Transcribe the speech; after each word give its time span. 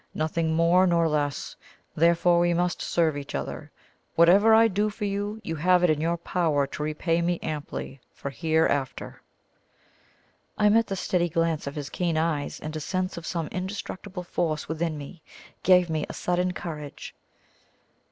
Nothing 0.15 0.55
more 0.55 0.87
nor 0.87 1.07
less. 1.07 1.55
Therefore 1.95 2.39
we 2.39 2.55
must 2.55 2.81
serve 2.81 3.15
each 3.15 3.35
other. 3.35 3.69
Whatever 4.15 4.51
I 4.55 4.67
do 4.67 4.89
for 4.89 5.05
you, 5.05 5.39
you 5.43 5.55
have 5.57 5.83
it 5.83 5.91
in 5.91 6.01
your 6.01 6.17
power 6.17 6.65
to 6.65 6.81
repay 6.81 7.21
me 7.21 7.37
amply 7.43 8.01
for 8.11 8.31
hereafter." 8.31 9.21
I 10.57 10.69
met 10.69 10.87
the 10.87 10.95
steady 10.95 11.29
glance 11.29 11.67
of 11.67 11.75
his 11.75 11.91
keen 11.91 12.17
eyes, 12.17 12.59
and 12.59 12.75
a 12.75 12.79
sense 12.79 13.15
of 13.15 13.27
some 13.27 13.45
indestructible 13.49 14.23
force 14.23 14.67
within 14.67 14.97
me 14.97 15.21
gave 15.61 15.87
me 15.87 16.07
a 16.09 16.15
sudden 16.15 16.51
courage. 16.51 17.13